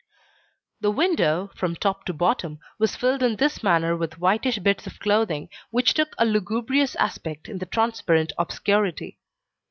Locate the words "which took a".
5.69-6.25